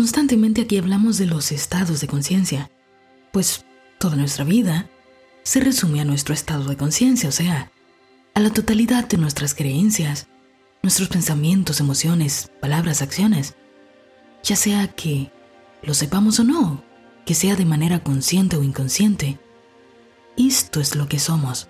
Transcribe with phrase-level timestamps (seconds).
[0.00, 2.70] Constantemente aquí hablamos de los estados de conciencia,
[3.32, 3.66] pues
[3.98, 4.88] toda nuestra vida
[5.42, 7.70] se resume a nuestro estado de conciencia, o sea,
[8.32, 10.26] a la totalidad de nuestras creencias,
[10.82, 13.56] nuestros pensamientos, emociones, palabras, acciones,
[14.42, 15.30] ya sea que
[15.82, 16.82] lo sepamos o no,
[17.26, 19.38] que sea de manera consciente o inconsciente.
[20.38, 21.68] Esto es lo que somos.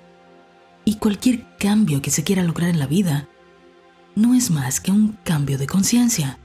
[0.85, 3.29] Y cualquier cambio que se quiera lograr en la vida
[4.15, 6.39] no es más que un cambio de conciencia.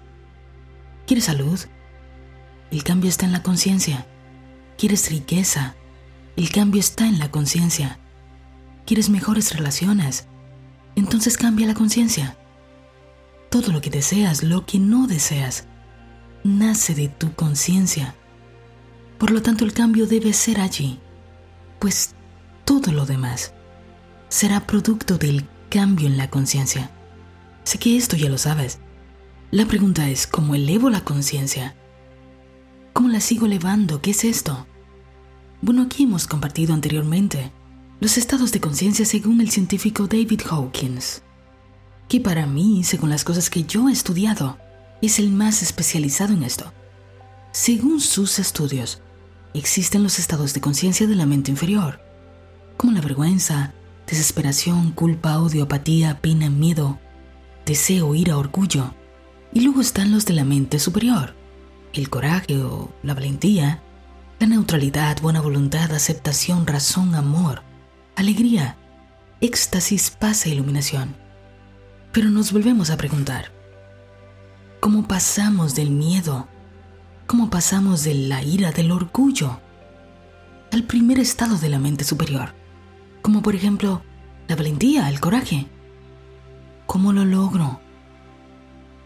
[1.05, 1.59] ¿Quieres salud?
[2.71, 4.05] El cambio está en la conciencia.
[4.77, 5.75] ¿Quieres riqueza?
[6.35, 7.99] El cambio está en la conciencia.
[8.85, 10.27] ¿Quieres mejores relaciones?
[10.95, 12.37] Entonces cambia la conciencia.
[13.49, 15.65] Todo lo que deseas, lo que no deseas,
[16.43, 18.15] nace de tu conciencia.
[19.17, 20.99] Por lo tanto, el cambio debe ser allí,
[21.79, 22.15] pues
[22.65, 23.53] todo lo demás
[24.29, 26.91] será producto del cambio en la conciencia.
[27.63, 28.79] Sé que esto ya lo sabes.
[29.51, 31.75] La pregunta es, ¿cómo elevo la conciencia?
[32.95, 34.01] ¿Cómo la sigo elevando?
[34.01, 34.65] ¿Qué es esto?
[35.61, 37.51] Bueno, aquí hemos compartido anteriormente
[37.99, 41.21] los estados de conciencia según el científico David Hawkins,
[42.07, 44.57] que para mí, según las cosas que yo he estudiado,
[45.01, 46.71] es el más especializado en esto.
[47.51, 49.01] Según sus estudios,
[49.53, 51.99] existen los estados de conciencia de la mente inferior,
[52.77, 53.73] como la vergüenza,
[54.07, 56.97] desesperación, culpa, odio, apatía, pena, miedo,
[57.65, 58.95] deseo, ira, orgullo.
[59.51, 61.35] Y luego están los de la mente superior,
[62.01, 63.81] el coraje o la valentía,
[64.39, 67.61] la neutralidad, buena voluntad, aceptación, razón, amor,
[68.15, 68.77] alegría,
[69.41, 71.15] éxtasis, paz e iluminación.
[72.11, 73.51] Pero nos volvemos a preguntar,
[74.79, 76.47] ¿cómo pasamos del miedo?
[77.27, 79.59] ¿Cómo pasamos de la ira, del orgullo,
[80.71, 82.53] al primer estado de la mente superior?
[83.21, 84.03] Como por ejemplo,
[84.47, 85.67] la valentía, el coraje.
[86.85, 87.79] ¿Cómo lo logro?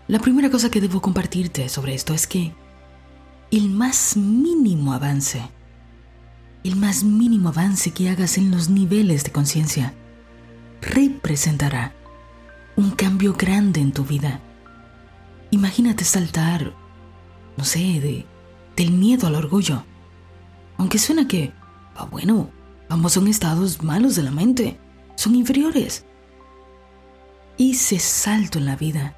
[0.08, 2.54] La primera cosa que debo compartirte sobre esto es que
[3.52, 5.50] el más mínimo avance
[6.64, 9.94] el más mínimo avance que hagas en los niveles de conciencia
[10.82, 11.94] representará
[12.76, 14.40] un cambio grande en tu vida.
[15.52, 16.74] Imagínate saltar,
[17.58, 18.26] no sé, de,
[18.76, 19.84] del miedo al orgullo.
[20.78, 21.52] Aunque suena que,
[21.96, 22.50] ah, bueno,
[22.88, 24.80] ambos son estados malos de la mente,
[25.16, 26.06] son inferiores.
[27.58, 29.18] Ese salto en la vida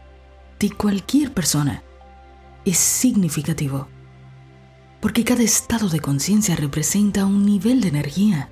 [0.60, 1.84] de cualquier persona
[2.66, 3.88] es significativo
[5.02, 8.50] porque cada estado de conciencia representa un nivel de energía.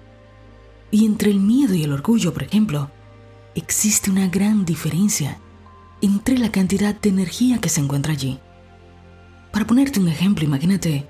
[0.92, 2.90] Y entre el miedo y el orgullo, por ejemplo,
[3.54, 5.40] existe una gran diferencia
[6.02, 8.40] entre la cantidad de energía que se encuentra allí.
[9.52, 11.08] Para ponerte un ejemplo, imagínate,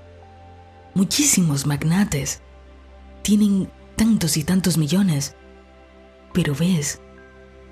[0.94, 2.42] muchísimos magnates
[3.22, 5.36] tienen tantos y tantos millones,
[6.34, 7.00] pero ves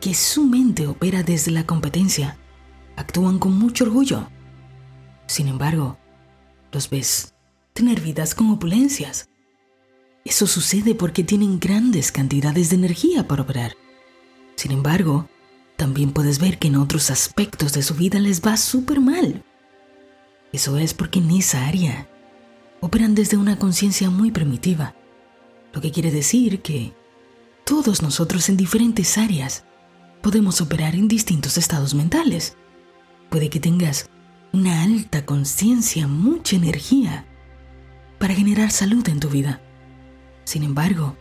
[0.00, 2.38] que su mente opera desde la competencia,
[2.96, 4.28] actúan con mucho orgullo.
[5.26, 5.98] Sin embargo,
[6.72, 7.34] los ves
[7.78, 9.28] tener vidas con opulencias.
[10.24, 13.76] Eso sucede porque tienen grandes cantidades de energía para operar.
[14.56, 15.28] Sin embargo,
[15.76, 19.44] también puedes ver que en otros aspectos de su vida les va súper mal.
[20.52, 22.08] Eso es porque en esa área
[22.80, 24.96] operan desde una conciencia muy primitiva,
[25.72, 26.94] lo que quiere decir que
[27.64, 29.62] todos nosotros en diferentes áreas
[30.20, 32.56] podemos operar en distintos estados mentales.
[33.30, 34.10] Puede que tengas
[34.52, 37.27] una alta conciencia, mucha energía,
[38.18, 39.60] para generar salud en tu vida.
[40.44, 41.16] Sin embargo,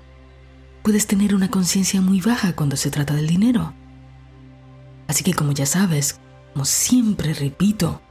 [0.83, 3.73] puedes tener una conciencia muy baja cuando se trata del dinero.
[5.07, 6.19] Así que como ya sabes,
[6.53, 8.01] como siempre repito,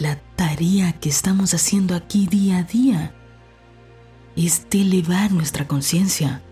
[0.00, 3.14] la tarea que estamos haciendo aquí día a día
[4.36, 6.42] es de elevar nuestra conciencia,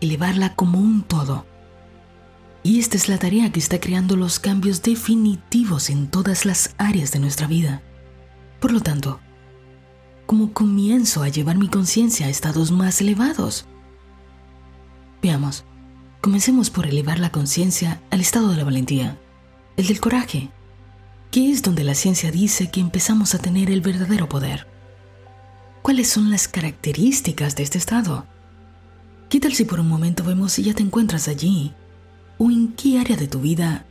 [0.00, 1.46] elevarla como un todo.
[2.62, 7.12] Y esta es la tarea que está creando los cambios definitivos en todas las áreas
[7.12, 7.80] de nuestra vida.
[8.60, 9.20] Por lo tanto,
[10.28, 13.64] ¿Cómo comienzo a llevar mi conciencia a estados más elevados?
[15.22, 15.64] Veamos,
[16.20, 19.18] comencemos por elevar la conciencia al estado de la valentía,
[19.78, 20.50] el del coraje,
[21.30, 24.66] que es donde la ciencia dice que empezamos a tener el verdadero poder.
[25.80, 28.26] ¿Cuáles son las características de este estado?
[29.30, 31.72] ¿Qué tal si por un momento vemos si ya te encuentras allí?
[32.36, 33.86] ¿O en qué área de tu vida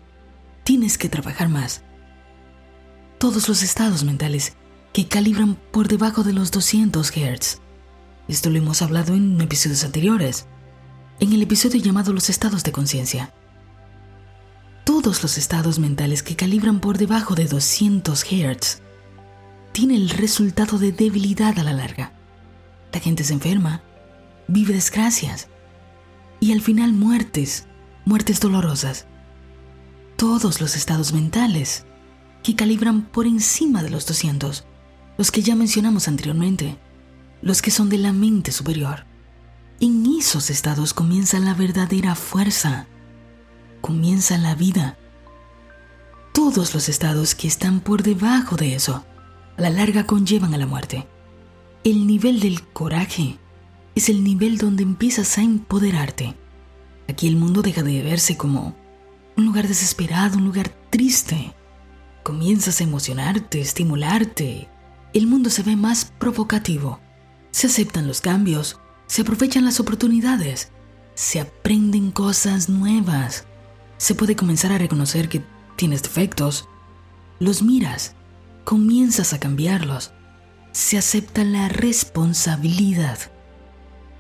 [0.64, 1.82] tienes que trabajar más?
[3.18, 4.56] Todos los estados mentales
[4.98, 7.60] que calibran por debajo de los 200 Hz.
[8.28, 10.48] Esto lo hemos hablado en episodios anteriores,
[11.20, 13.32] en el episodio llamado Los estados de conciencia.
[14.86, 18.82] Todos los estados mentales que calibran por debajo de 200 Hz
[19.72, 22.14] tienen el resultado de debilidad a la larga.
[22.92, 23.84] La gente se enferma,
[24.48, 25.48] vive desgracias
[26.40, 27.68] y al final muertes,
[28.04, 29.06] muertes dolorosas.
[30.16, 31.86] Todos los estados mentales
[32.42, 34.66] que calibran por encima de los 200
[35.18, 36.78] los que ya mencionamos anteriormente,
[37.42, 39.06] los que son de la mente superior.
[39.80, 42.88] En esos estados comienza la verdadera fuerza,
[43.82, 44.98] comienza la vida.
[46.34, 49.06] Todos los estados que están por debajo de eso,
[49.58, 51.08] a la larga conllevan a la muerte.
[51.84, 53.40] El nivel del coraje
[53.96, 56.36] es el nivel donde empiezas a empoderarte.
[57.08, 58.76] Aquí el mundo deja de verse como
[59.36, 61.54] un lugar desesperado, un lugar triste.
[62.24, 64.68] Comienzas a emocionarte, estimularte.
[65.18, 67.00] El mundo se ve más provocativo.
[67.50, 70.70] Se aceptan los cambios, se aprovechan las oportunidades,
[71.16, 73.48] se aprenden cosas nuevas.
[73.98, 75.42] Se puede comenzar a reconocer que
[75.76, 76.70] tienes defectos.
[77.40, 78.14] Los miras,
[78.64, 80.12] comienzas a cambiarlos
[80.78, 83.18] se acepta la responsabilidad.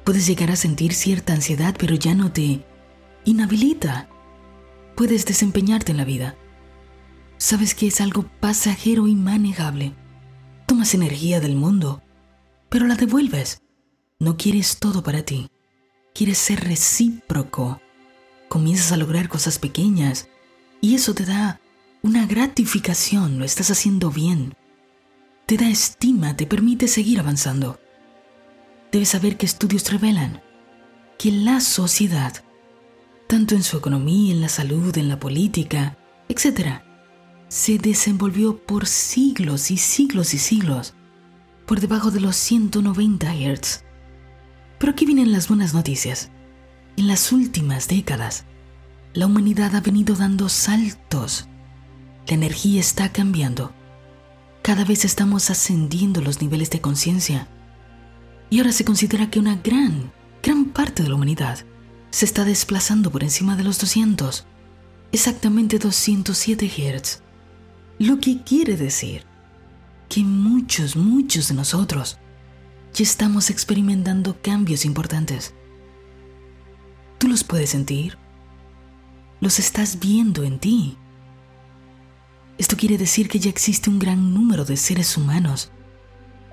[0.03, 2.65] Puedes llegar a sentir cierta ansiedad, pero ya no te
[3.25, 4.09] inhabilita.
[4.95, 6.35] Puedes desempeñarte en la vida.
[7.37, 9.93] Sabes que es algo pasajero y manejable.
[10.67, 12.03] Tomas energía del mundo,
[12.69, 13.63] pero la devuelves.
[14.19, 15.49] No quieres todo para ti.
[16.13, 17.81] Quieres ser recíproco.
[18.49, 20.29] Comienzas a lograr cosas pequeñas
[20.79, 21.59] y eso te da
[22.03, 23.39] una gratificación.
[23.39, 24.53] Lo estás haciendo bien
[25.47, 27.79] te da estima, te permite seguir avanzando.
[28.91, 30.41] Debes saber que estudios revelan
[31.17, 32.43] que la sociedad,
[33.27, 35.97] tanto en su economía, en la salud, en la política,
[36.27, 36.81] etc.,
[37.47, 40.93] se desenvolvió por siglos y siglos y siglos
[41.65, 43.83] por debajo de los 190 Hz.
[44.79, 46.29] Pero aquí vienen las buenas noticias.
[46.95, 48.45] En las últimas décadas,
[49.13, 51.47] la humanidad ha venido dando saltos.
[52.27, 53.73] La energía está cambiando
[54.67, 57.47] cada vez estamos ascendiendo los niveles de conciencia.
[58.49, 60.11] Y ahora se considera que una gran,
[60.43, 61.59] gran parte de la humanidad
[62.09, 64.45] se está desplazando por encima de los 200,
[65.13, 67.21] exactamente 207 Hz.
[67.99, 69.25] Lo que quiere decir
[70.07, 72.19] que muchos, muchos de nosotros
[72.93, 75.55] ya estamos experimentando cambios importantes.
[77.17, 78.15] Tú los puedes sentir,
[79.39, 80.95] los estás viendo en ti.
[82.59, 85.71] Esto quiere decir que ya existe un gran número de seres humanos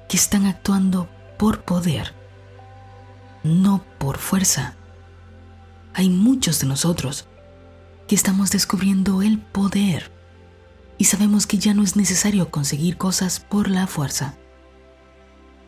[0.09, 2.15] que están actuando por poder,
[3.43, 4.77] no por fuerza.
[5.93, 7.27] Hay muchos de nosotros
[8.09, 10.14] que estamos descubriendo el poder
[10.99, 14.37] y sabemos que ya no es necesario conseguir cosas por la fuerza.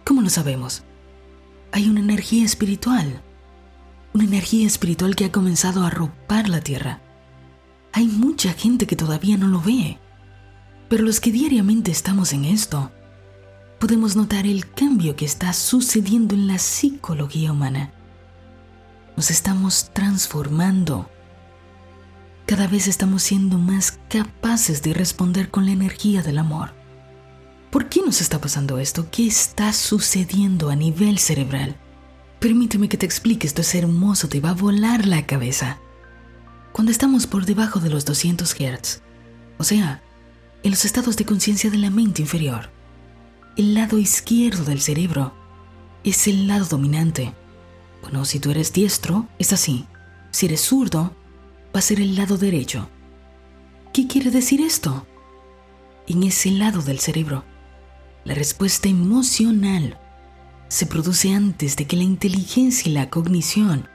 [0.05, 0.85] ¿Cómo lo sabemos?
[1.73, 3.23] Hay una energía espiritual,
[4.15, 7.01] una energía espiritual que ha comenzado a arropar la tierra.
[7.93, 9.99] Hay mucha gente que todavía no lo ve
[10.89, 12.93] pero los que diariamente estamos en esto,
[13.81, 17.93] podemos notar el cambio que está sucediendo en la psicología humana.
[19.17, 21.11] Nos estamos transformando.
[22.47, 26.75] Cada vez estamos siendo más capaces de responder con la energía del amor.
[27.71, 29.09] ¿Por qué nos está pasando esto?
[29.11, 31.77] ¿Qué está sucediendo a nivel cerebral?
[32.39, 35.81] Permíteme que te explique, esto es hermoso, te va a volar la cabeza.
[36.73, 39.03] Cuando estamos por debajo de los 200 Hz,
[39.59, 40.01] o sea,
[40.63, 42.71] en los estados de conciencia de la mente inferior.
[43.57, 45.35] El lado izquierdo del cerebro
[46.05, 47.35] es el lado dominante.
[48.03, 49.87] Bueno, si tú eres diestro, es así.
[50.31, 51.17] Si eres zurdo,
[51.77, 52.89] va a ser el lado derecho.
[53.93, 55.07] ¿Qué quiere decir esto?
[56.07, 57.45] En ese lado del cerebro,
[58.25, 60.01] la respuesta emocional
[60.69, 63.91] se produce antes de que la inteligencia y la cognición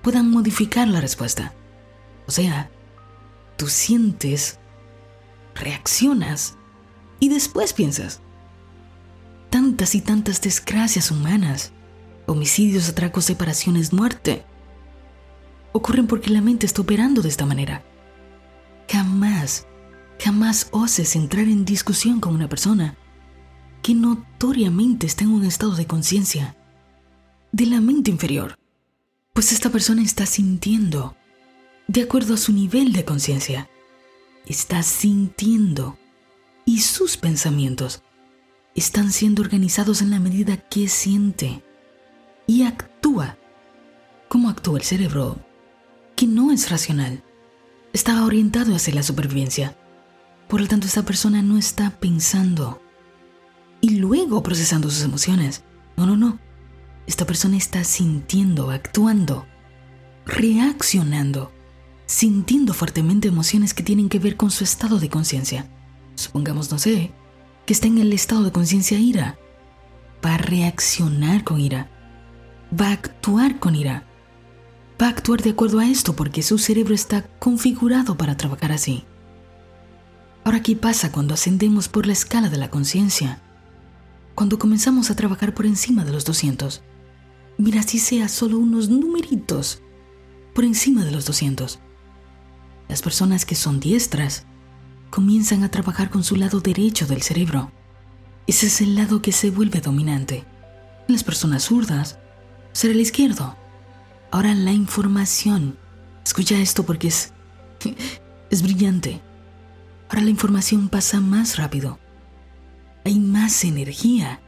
[0.00, 1.52] puedan modificar la respuesta.
[2.26, 2.70] O sea,
[3.58, 4.58] tú sientes
[5.54, 6.56] reaccionas
[7.20, 8.22] y después piensas.
[9.50, 11.72] Tantas y tantas desgracias humanas,
[12.24, 14.46] homicidios, atracos, separaciones, muerte,
[15.76, 17.84] ocurren porque la mente está operando de esta manera.
[18.88, 19.66] Jamás,
[20.22, 22.96] jamás oses entrar en discusión con una persona
[23.82, 26.56] que notoriamente está en un estado de conciencia
[27.52, 28.58] de la mente inferior,
[29.32, 31.16] pues esta persona está sintiendo
[31.88, 33.68] de acuerdo a su nivel de conciencia
[34.46, 35.98] está sintiendo
[36.64, 38.02] y sus pensamientos
[38.74, 41.62] están siendo organizados en la medida que siente
[42.46, 43.36] y actúa.
[44.28, 45.45] ¿Cómo actúa el cerebro?
[46.16, 47.22] Que no es racional.
[47.92, 49.76] Está orientado hacia la supervivencia.
[50.48, 52.80] Por lo tanto, esta persona no está pensando
[53.80, 55.62] y luego procesando sus emociones.
[55.96, 56.38] No, no, no.
[57.06, 59.46] Esta persona está sintiendo, actuando,
[60.24, 61.52] reaccionando
[62.06, 65.66] sintiendo fuertemente emociones que tienen que ver con su estado de conciencia.
[66.14, 67.12] Supongamos, no sé,
[67.66, 69.38] que está en el estado de conciencia ira.
[70.24, 71.90] Va a reaccionar con ira.
[72.78, 74.06] Va a actuar con ira.
[75.00, 79.04] Va a actuar de acuerdo a esto porque su cerebro está configurado para trabajar así.
[80.44, 83.42] Ahora, ¿qué pasa cuando ascendemos por la escala de la conciencia?
[84.36, 86.82] cuando comenzamos a trabajar por encima de los 200.
[87.56, 89.80] Mira, si sea solo unos numeritos
[90.54, 91.80] por encima de los 200.
[92.86, 94.44] Las personas que son diestras
[95.10, 97.72] comienzan a trabajar con su lado derecho del cerebro.
[98.46, 100.44] Ese es el lado que se vuelve dominante.
[101.08, 102.18] Las personas zurdas
[102.72, 103.56] será el izquierdo.
[104.36, 105.78] Ahora la información.
[106.22, 107.32] Escucha esto porque es
[108.50, 109.22] es brillante.
[110.10, 111.98] Ahora la información pasa más rápido.
[113.06, 114.42] Hay más energía.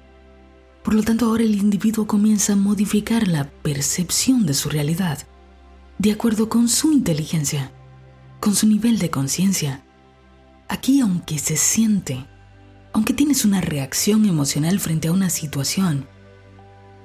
[0.84, 5.26] Por lo tanto, ahora el individuo comienza a modificar la percepción de su realidad
[5.96, 7.72] de acuerdo con su inteligencia,
[8.40, 9.86] con su nivel de conciencia.
[10.68, 12.26] Aquí, aunque se siente,
[12.92, 16.06] aunque tienes una reacción emocional frente a una situación,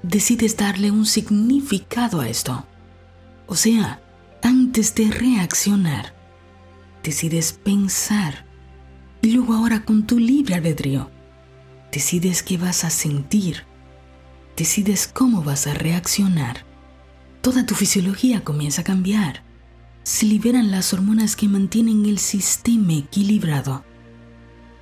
[0.01, 2.65] decides darle un significado a esto.
[3.47, 4.01] O sea,
[4.41, 6.13] antes de reaccionar,
[7.03, 8.45] decides pensar.
[9.21, 11.09] Y luego ahora con tu libre albedrío,
[11.91, 13.63] decides qué vas a sentir.
[14.57, 16.65] Decides cómo vas a reaccionar.
[17.41, 19.43] Toda tu fisiología comienza a cambiar.
[20.03, 23.83] Se liberan las hormonas que mantienen el sistema equilibrado.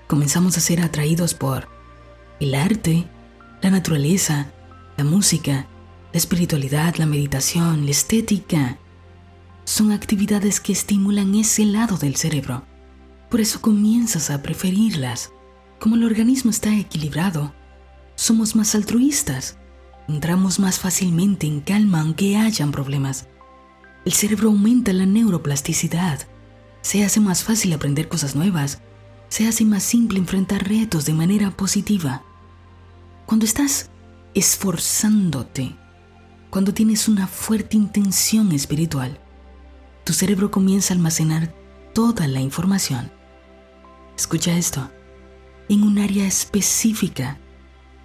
[0.07, 1.69] Comenzamos a ser atraídos por
[2.39, 3.07] el arte,
[3.61, 4.51] la naturaleza,
[4.97, 5.67] la música,
[6.11, 8.77] la espiritualidad, la meditación, la estética,
[9.63, 12.63] son actividades que estimulan ese lado del cerebro.
[13.29, 15.31] Por eso comienzas a preferirlas.
[15.79, 17.53] Como el organismo está equilibrado,
[18.15, 19.57] somos más altruistas,
[20.07, 23.27] entramos más fácilmente en calma aunque hayan problemas.
[24.03, 26.19] El cerebro aumenta la neuroplasticidad,
[26.81, 28.81] se hace más fácil aprender cosas nuevas,
[29.29, 32.23] se hace más simple enfrentar retos de manera positiva.
[33.25, 33.89] Cuando estás
[34.33, 35.75] esforzándote,
[36.51, 39.17] cuando tienes una fuerte intención espiritual,
[40.03, 41.55] tu cerebro comienza a almacenar
[41.93, 43.09] toda la información.
[44.17, 44.91] Escucha esto.
[45.69, 47.39] En un área específica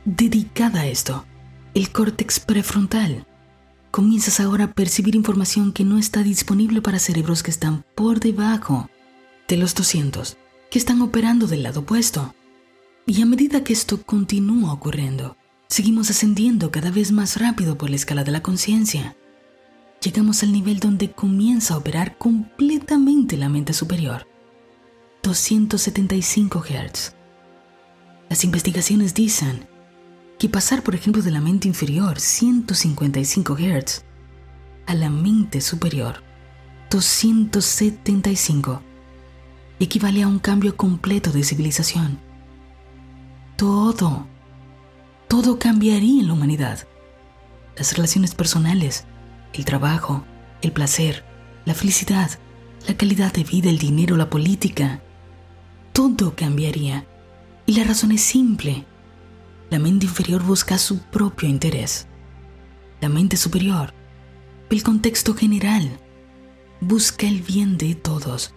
[0.04, 1.26] dedicada a esto,
[1.74, 3.26] el córtex prefrontal,
[3.90, 8.88] comienzas ahora a percibir información que no está disponible para cerebros que están por debajo
[9.48, 10.36] de los 200,
[10.70, 12.32] que están operando del lado opuesto.
[13.06, 15.36] Y a medida que esto continúa ocurriendo,
[15.68, 19.16] seguimos ascendiendo cada vez más rápido por la escala de la conciencia
[20.06, 24.26] llegamos al nivel donde comienza a operar completamente la mente superior.
[25.22, 27.14] 275 Hz.
[28.28, 29.66] Las investigaciones dicen
[30.38, 34.04] que pasar, por ejemplo, de la mente inferior, 155 Hz,
[34.86, 36.22] a la mente superior,
[36.90, 38.82] 275,
[39.80, 42.20] equivale a un cambio completo de civilización.
[43.56, 44.28] Todo,
[45.28, 46.86] todo cambiaría en la humanidad.
[47.76, 49.04] Las relaciones personales,
[49.52, 50.24] el trabajo,
[50.62, 51.24] el placer,
[51.64, 52.30] la felicidad,
[52.86, 55.02] la calidad de vida, el dinero, la política.
[55.92, 57.06] Todo cambiaría.
[57.66, 58.86] Y la razón es simple.
[59.68, 62.06] La mente inferior busca su propio interés.
[63.00, 63.92] La mente superior,
[64.70, 65.98] el contexto general,
[66.80, 68.54] busca el bien de todos.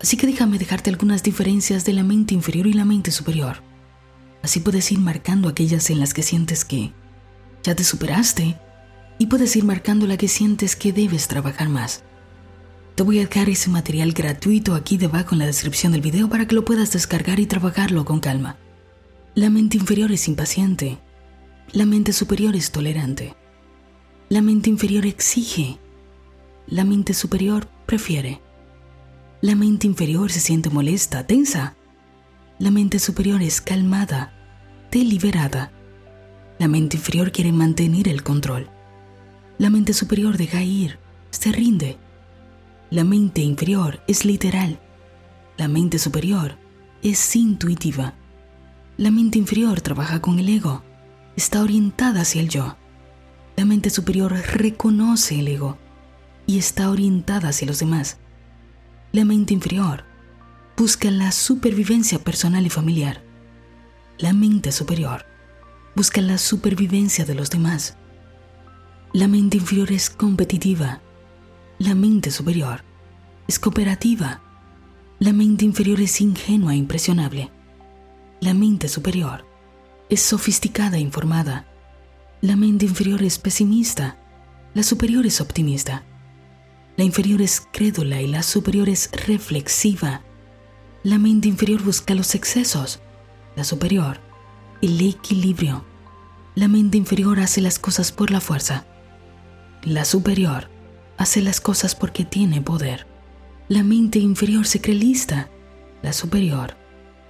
[0.00, 3.67] Así que déjame dejarte algunas diferencias de la mente inferior y la mente superior.
[4.48, 6.94] Así puedes ir marcando aquellas en las que sientes que
[7.62, 8.58] ya te superaste
[9.18, 12.02] y puedes ir marcando la que sientes que debes trabajar más.
[12.94, 16.48] Te voy a dejar ese material gratuito aquí debajo en la descripción del video para
[16.48, 18.56] que lo puedas descargar y trabajarlo con calma.
[19.34, 20.96] La mente inferior es impaciente.
[21.72, 23.36] La mente superior es tolerante.
[24.30, 25.78] La mente inferior exige.
[26.66, 28.40] La mente superior prefiere.
[29.42, 31.76] La mente inferior se siente molesta, tensa.
[32.58, 34.37] La mente superior es calmada,
[34.90, 35.72] deliberada.
[36.58, 38.68] La mente inferior quiere mantener el control.
[39.58, 40.98] La mente superior deja ir,
[41.30, 41.98] se rinde.
[42.90, 44.80] La mente inferior es literal.
[45.56, 46.56] La mente superior
[47.02, 48.14] es intuitiva.
[48.96, 50.82] La mente inferior trabaja con el ego,
[51.36, 52.76] está orientada hacia el yo.
[53.56, 55.78] La mente superior reconoce el ego
[56.46, 58.18] y está orientada hacia los demás.
[59.12, 60.04] La mente inferior
[60.76, 63.27] busca la supervivencia personal y familiar.
[64.18, 65.24] La mente superior
[65.94, 67.96] busca la supervivencia de los demás.
[69.12, 71.00] La mente inferior es competitiva.
[71.78, 72.82] La mente superior
[73.46, 74.42] es cooperativa.
[75.20, 77.52] La mente inferior es ingenua e impresionable.
[78.40, 79.46] La mente superior
[80.08, 81.68] es sofisticada e informada.
[82.40, 84.18] La mente inferior es pesimista.
[84.74, 86.02] La superior es optimista.
[86.96, 90.22] La inferior es crédula y la superior es reflexiva.
[91.04, 93.00] La mente inferior busca los excesos.
[93.58, 94.20] La superior,
[94.82, 95.84] el equilibrio.
[96.54, 98.86] La mente inferior hace las cosas por la fuerza.
[99.82, 100.70] La superior
[101.16, 103.08] hace las cosas porque tiene poder.
[103.66, 105.50] La mente inferior se cree lista.
[106.02, 106.76] La superior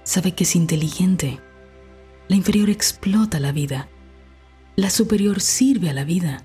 [0.03, 1.39] sabe que es inteligente.
[2.27, 3.89] La inferior explota la vida.
[4.75, 6.43] La superior sirve a la vida.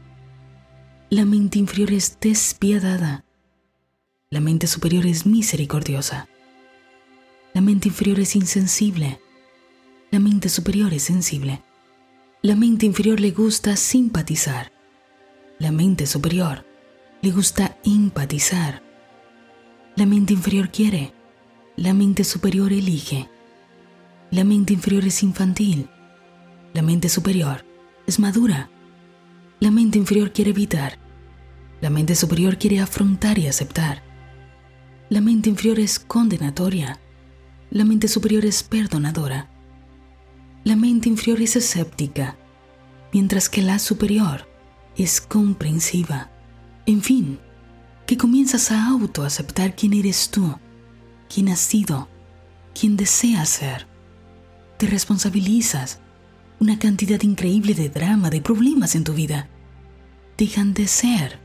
[1.11, 3.26] La mente inferior es despiadada.
[4.31, 6.26] La mente superior es misericordiosa.
[7.53, 9.21] La mente inferior es insensible.
[10.14, 11.61] La mente superior es sensible.
[12.40, 14.71] La mente inferior le gusta simpatizar.
[15.59, 16.64] La mente superior
[17.21, 18.80] le gusta empatizar.
[19.97, 21.12] La mente inferior quiere.
[21.75, 23.28] La mente superior elige.
[24.30, 25.88] La mente inferior es infantil.
[26.75, 27.64] La mente superior
[28.06, 28.71] es madura.
[29.59, 30.97] La mente inferior quiere evitar.
[31.80, 34.04] La mente superior quiere afrontar y aceptar.
[35.09, 37.00] La mente inferior es condenatoria.
[37.73, 39.50] La mente superior es perdonadora.
[40.64, 42.38] La mente inferior es escéptica,
[43.12, 44.49] mientras que la superior
[44.97, 46.30] es comprensiva.
[46.87, 47.38] En fin,
[48.06, 50.56] que comienzas a autoaceptar quién eres tú,
[51.33, 52.09] quién has sido,
[52.78, 53.87] quién deseas ser.
[54.78, 56.00] Te responsabilizas
[56.61, 59.50] una cantidad increíble de drama, de problemas en tu vida.
[60.38, 61.40] Dejan de ser,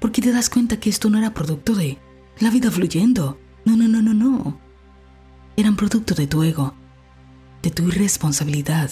[0.00, 1.96] porque te das cuenta que esto no era producto de
[2.40, 3.38] la vida fluyendo.
[3.64, 4.60] No, no, no, no, no.
[5.56, 6.74] Eran producto de tu ego,
[7.64, 8.90] de tu irresponsabilidad,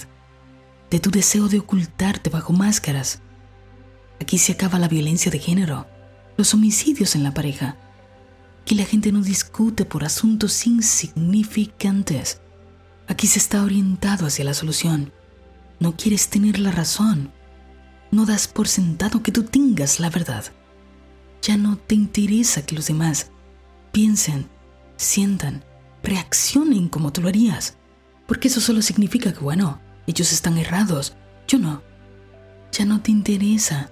[0.90, 3.20] de tu deseo de ocultarte bajo máscaras.
[4.18, 5.86] Aquí se acaba la violencia de género,
[6.38, 7.76] los homicidios en la pareja,
[8.64, 12.40] que la gente no discute por asuntos insignificantes.
[13.08, 15.12] Aquí se está orientado hacia la solución.
[15.78, 17.30] No quieres tener la razón.
[18.10, 20.44] No das por sentado que tú tengas la verdad.
[21.42, 23.32] Ya no te interesa que los demás
[23.90, 24.48] piensen,
[24.96, 25.62] sientan,
[26.02, 27.76] reaccionen como tú lo harías.
[28.32, 31.14] Porque eso solo significa que, bueno, ellos están errados,
[31.46, 31.82] yo no.
[32.72, 33.90] Ya no te interesa.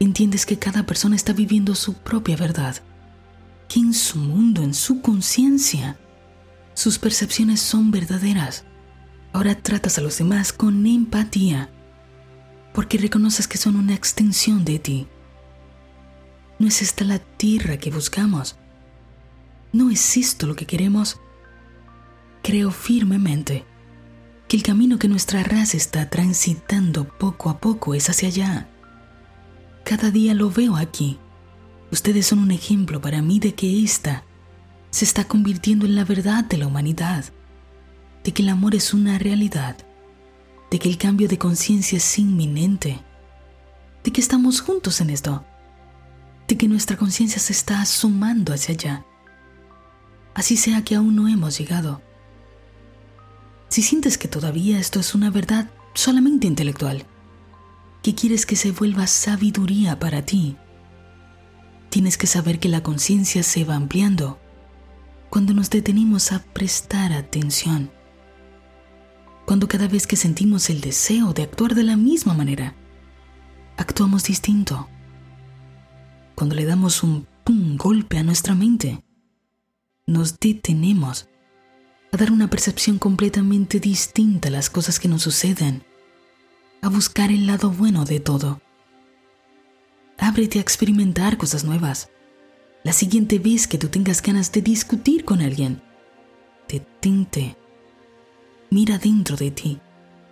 [0.00, 2.76] Entiendes que cada persona está viviendo su propia verdad,
[3.68, 5.98] que en su mundo, en su conciencia,
[6.72, 8.64] sus percepciones son verdaderas.
[9.34, 11.68] Ahora tratas a los demás con empatía,
[12.72, 15.08] porque reconoces que son una extensión de ti.
[16.58, 18.56] No es esta la tierra que buscamos.
[19.74, 21.20] No es esto lo que queremos.
[22.42, 23.64] Creo firmemente
[24.48, 28.68] que el camino que nuestra raza está transitando poco a poco es hacia allá.
[29.84, 31.18] Cada día lo veo aquí.
[31.92, 34.24] Ustedes son un ejemplo para mí de que esta
[34.90, 37.24] se está convirtiendo en la verdad de la humanidad,
[38.24, 39.76] de que el amor es una realidad,
[40.70, 43.00] de que el cambio de conciencia es inminente,
[44.02, 45.44] de que estamos juntos en esto,
[46.48, 49.06] de que nuestra conciencia se está sumando hacia allá.
[50.34, 52.02] Así sea que aún no hemos llegado.
[53.72, 57.06] Si sientes que todavía esto es una verdad solamente intelectual,
[58.02, 60.58] que quieres que se vuelva sabiduría para ti,
[61.88, 64.38] tienes que saber que la conciencia se va ampliando
[65.30, 67.90] cuando nos detenimos a prestar atención,
[69.46, 72.76] cuando cada vez que sentimos el deseo de actuar de la misma manera,
[73.78, 74.86] actuamos distinto,
[76.34, 79.02] cuando le damos un pum golpe a nuestra mente,
[80.06, 81.30] nos detenemos
[82.12, 85.82] a dar una percepción completamente distinta a las cosas que nos suceden,
[86.82, 88.60] a buscar el lado bueno de todo.
[90.18, 92.10] Ábrete a experimentar cosas nuevas
[92.84, 95.80] la siguiente vez que tú tengas ganas de discutir con alguien,
[96.68, 97.56] detente.
[98.70, 99.80] Mira dentro de ti.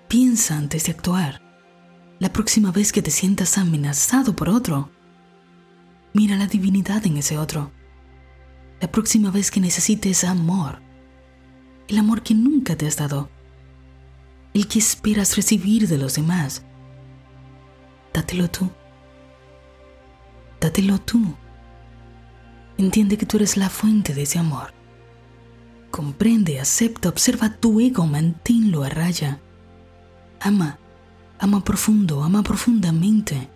[0.08, 1.40] Piensa antes de actuar.
[2.18, 4.90] La próxima vez que te sientas amenazado por otro,
[6.12, 7.70] mira la divinidad en ese otro.
[8.80, 10.82] La próxima vez que necesites amor,
[11.90, 13.29] el amor que nunca te has dado,
[14.55, 16.62] el que esperas recibir de los demás,
[18.14, 18.70] dátelo tú.
[20.61, 21.35] Dátelo tú.
[22.79, 24.72] Entiende que tú eres la fuente de ese amor.
[25.90, 29.40] Comprende, acepta, observa tu ego, manténlo a raya.
[30.38, 30.79] Ama,
[31.40, 33.48] ama profundo, ama profundamente.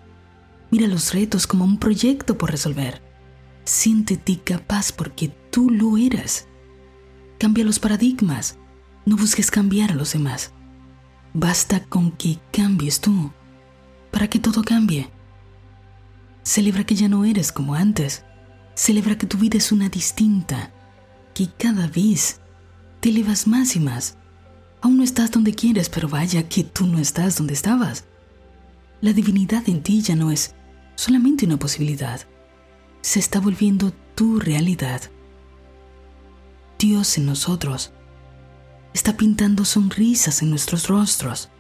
[0.73, 3.01] Mira los retos como un proyecto por resolver.
[3.63, 6.49] Siéntete capaz porque tú lo eres.
[7.39, 8.59] Cambia los paradigmas.
[9.07, 10.53] No busques cambiar a los demás.
[11.33, 13.33] Basta con que cambies tú
[14.11, 15.11] para que todo cambie.
[16.43, 18.25] Celebra que ya no eres como antes
[18.75, 20.73] Celebra que tu vida es una distinta,
[21.33, 22.41] que cada vez
[23.01, 24.17] te elevas más y más.
[24.81, 28.05] Aún no estás donde quieres, pero vaya que tú no estás donde estabas.
[29.01, 30.55] La divinidad en ti ya no es
[30.97, 32.21] solamente una posibilidad,
[33.01, 35.03] se está volviendo tu realidad.
[36.79, 37.93] Dios en nosotros
[38.93, 41.51] está pintando sonrisas en nuestros rostros,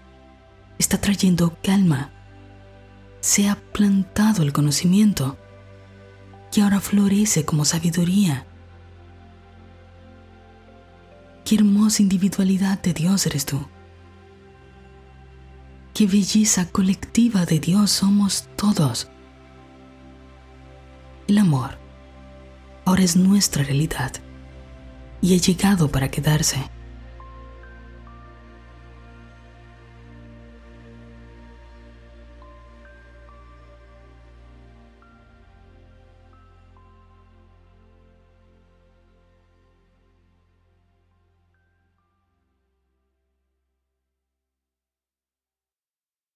[0.78, 2.10] está trayendo calma,
[3.20, 5.36] se ha plantado el conocimiento
[6.52, 8.46] que ahora florece como sabiduría.
[11.44, 13.66] Qué hermosa individualidad de Dios eres tú.
[15.92, 19.08] qué belleza colectiva de Dios somos todos.
[21.28, 21.78] El amor
[22.84, 24.12] ahora es nuestra realidad
[25.24, 26.58] y ha llegado para quedarse.